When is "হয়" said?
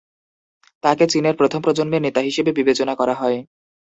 3.15-3.37